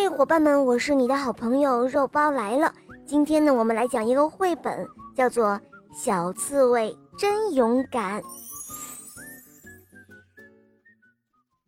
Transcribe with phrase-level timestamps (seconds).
[0.00, 2.72] 嘿，伙伴们，我是你的好朋友肉包来了。
[3.04, 5.48] 今天呢，我们来讲一个绘本，叫做
[5.92, 8.22] 《小刺猬真勇敢》。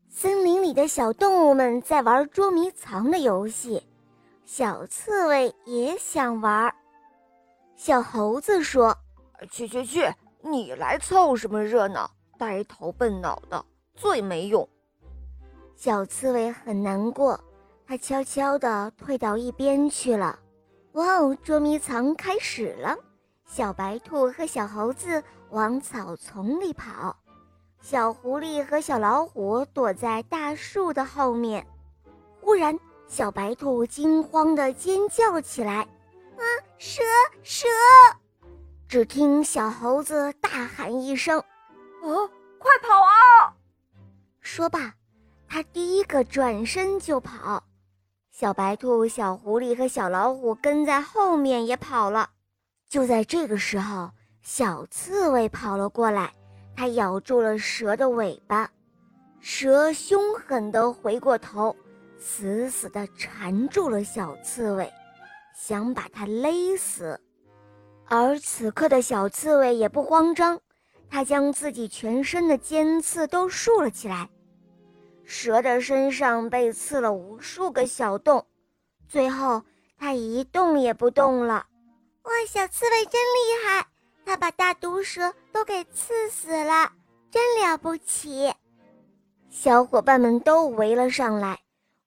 [0.09, 3.85] 森林里的小动物们在玩捉迷藏的游戏，
[4.45, 6.73] 小刺猬也想玩。
[7.75, 8.97] 小猴子说
[9.51, 10.09] ：“去去去，
[10.41, 12.09] 你来凑什么热闹？
[12.39, 13.65] 呆头笨脑的，
[13.97, 14.69] 最没用。”
[15.75, 17.41] 小刺猬很难过，
[17.91, 20.39] 它悄悄地退到一边去了。
[20.93, 22.97] 哇哦，捉迷藏开始了！
[23.45, 27.17] 小白兔和小猴子往草丛里跑，
[27.81, 31.67] 小狐狸和小老虎躲在大树的后面。
[32.41, 35.79] 忽然，小白兔惊慌地尖叫起来
[36.39, 36.43] ：“啊，
[36.79, 37.03] 蛇，
[37.43, 37.67] 蛇！”
[38.87, 41.41] 只听小猴子大喊一声
[42.07, 42.07] ：“啊，
[42.57, 43.51] 快跑啊！”
[44.41, 44.95] 说罢。
[45.53, 47.61] 他第一个转身就跑，
[48.41, 52.31] 小白兔、小狐狸和小老虎跟在后面也跑了。
[52.89, 56.33] 就在这个时候，小刺猬跑了过来，
[56.75, 58.71] 它咬住了蛇的尾巴，
[59.41, 61.77] 蛇凶狠地回过头，
[62.19, 64.91] 死死地缠住了小刺猬，
[65.55, 67.21] 想把它勒死。
[68.07, 70.59] 而此刻的小刺猬也不慌张，
[71.11, 74.31] 它将自己全身的尖刺都竖了起来。
[75.31, 78.45] 蛇的身上被刺了无数个小洞，
[79.09, 79.63] 最后
[79.97, 81.67] 它一动也不动了。
[82.25, 83.87] 哇，小刺猬真厉害，
[84.27, 86.91] 它把大毒蛇都给刺死了，
[87.31, 88.53] 真了不起！
[89.49, 91.61] 小伙伴们都围了上来，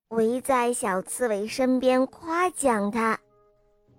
[0.09, 3.17] 围在小刺猬身边夸奖它。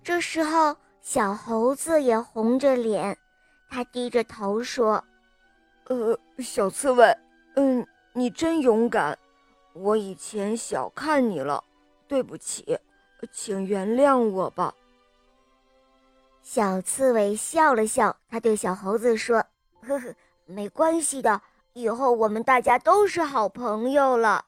[0.03, 3.17] 这时候，小猴子也红着脸，
[3.71, 5.03] 他低着头说
[5.89, 7.17] ：“呃，小刺猬，
[7.57, 7.85] 嗯。”
[8.17, 9.19] 你真勇敢，
[9.73, 11.65] 我以前小看你了，
[12.07, 12.79] 对不起，
[13.33, 14.73] 请原谅我吧。
[16.41, 19.45] 小刺猬笑了笑，他对小猴子说
[19.83, 20.15] ：“呵呵，
[20.47, 24.45] 没关系的，以后我们大家都是好朋友了。”